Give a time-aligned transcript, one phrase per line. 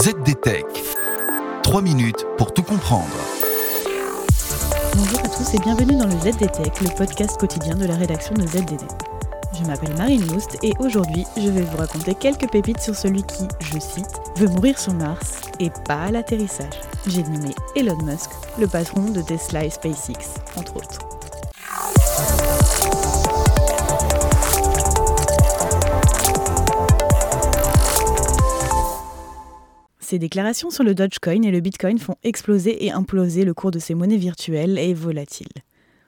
[0.00, 0.64] ZDTech.
[1.64, 3.08] 3 minutes pour tout comprendre.
[4.94, 8.46] Bonjour à tous et bienvenue dans le ZDTech, le podcast quotidien de la rédaction de
[8.46, 8.80] ZDD.
[9.60, 13.48] Je m'appelle Marine Moust et aujourd'hui je vais vous raconter quelques pépites sur celui qui,
[13.58, 16.80] je cite, veut mourir sur Mars et pas à l'atterrissage.
[17.08, 21.17] J'ai nommé Elon Musk, le patron de Tesla et SpaceX, entre autres.
[30.08, 33.78] Ces déclarations sur le Dogecoin et le Bitcoin font exploser et imploser le cours de
[33.78, 35.52] ces monnaies virtuelles et volatiles,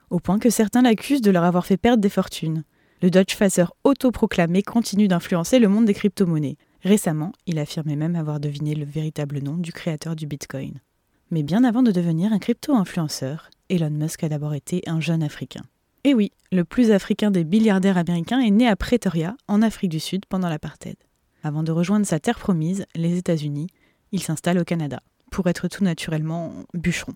[0.09, 2.63] au point que certains l'accusent de leur avoir fait perdre des fortunes.
[3.03, 6.57] Le Doge faceur autoproclamé continue d'influencer le monde des crypto-monnaies.
[6.81, 10.79] Récemment, il affirmait même avoir deviné le véritable nom du créateur du Bitcoin.
[11.29, 15.61] Mais bien avant de devenir un crypto-influenceur, Elon Musk a d'abord été un jeune Africain.
[16.05, 19.99] Et oui, le plus africain des milliardaires américains est né à Pretoria, en Afrique du
[19.99, 20.97] Sud, pendant l'apartheid.
[21.43, 23.67] Avant de rejoindre sa terre promise, les États-Unis,
[24.11, 27.13] il s'installe au Canada, pour être tout naturellement bûcheron.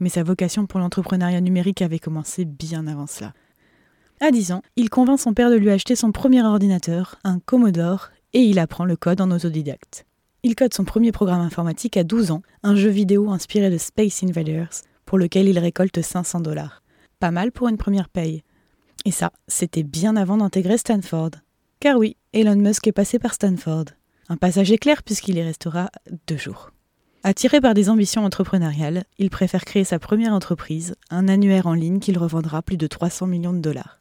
[0.00, 3.32] Mais sa vocation pour l'entrepreneuriat numérique avait commencé bien avant cela.
[4.20, 8.10] À 10 ans, il convainc son père de lui acheter son premier ordinateur, un Commodore,
[8.32, 10.06] et il apprend le code en autodidacte.
[10.42, 14.22] Il code son premier programme informatique à 12 ans, un jeu vidéo inspiré de Space
[14.22, 14.70] Invaders,
[15.04, 16.82] pour lequel il récolte 500 dollars.
[17.18, 18.42] Pas mal pour une première paye.
[19.04, 21.30] Et ça, c'était bien avant d'intégrer Stanford.
[21.80, 23.86] Car oui, Elon Musk est passé par Stanford.
[24.28, 25.90] Un passage éclair puisqu'il y restera
[26.26, 26.70] deux jours.
[27.22, 31.98] Attiré par des ambitions entrepreneuriales, il préfère créer sa première entreprise, un annuaire en ligne
[31.98, 34.00] qu'il revendra plus de 300 millions de dollars.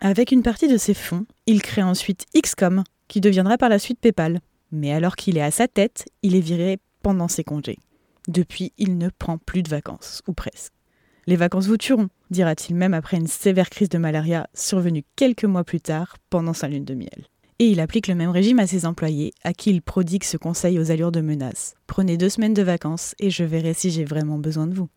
[0.00, 4.00] Avec une partie de ses fonds, il crée ensuite XCOM, qui deviendra par la suite
[4.00, 4.40] PayPal.
[4.72, 7.78] Mais alors qu'il est à sa tête, il est viré pendant ses congés.
[8.28, 10.72] Depuis, il ne prend plus de vacances, ou presque.
[11.26, 15.64] Les vacances vous tueront, dira-t-il même après une sévère crise de malaria survenue quelques mois
[15.64, 17.28] plus tard pendant sa lune de miel.
[17.60, 20.78] Et il applique le même régime à ses employés, à qui il prodigue ce conseil
[20.78, 21.76] aux allures de menace.
[21.86, 24.88] Prenez deux semaines de vacances et je verrai si j'ai vraiment besoin de vous.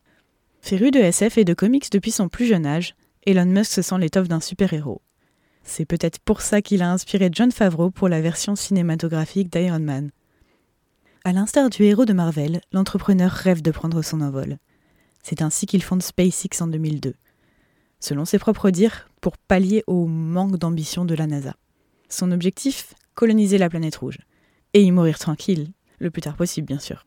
[0.61, 2.95] Féru de SF et de comics depuis son plus jeune âge,
[3.25, 5.01] Elon Musk se sent l'étoffe d'un super-héros.
[5.63, 10.11] C'est peut-être pour ça qu'il a inspiré John Favreau pour la version cinématographique d'Iron Man.
[11.25, 14.57] À l'instar du héros de Marvel, l'entrepreneur rêve de prendre son envol.
[15.23, 17.15] C'est ainsi qu'il fonde SpaceX en 2002.
[17.99, 21.53] Selon ses propres dires, pour pallier au manque d'ambition de la NASA.
[22.09, 24.19] Son objectif Coloniser la planète rouge.
[24.73, 27.05] Et y mourir tranquille, le plus tard possible bien sûr.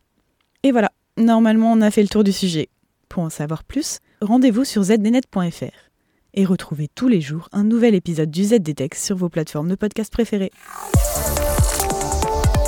[0.63, 2.69] Et voilà, normalement on a fait le tour du sujet.
[3.09, 5.91] Pour en savoir plus, rendez-vous sur zdnet.fr
[6.35, 10.13] et retrouvez tous les jours un nouvel épisode du ZDTech sur vos plateformes de podcast
[10.13, 10.53] préférées.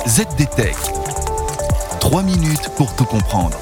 [0.07, 0.75] ZDTech.
[2.01, 3.57] 3 minutes pour tout comprendre.